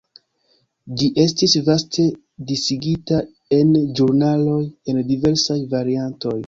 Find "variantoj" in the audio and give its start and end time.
5.79-6.39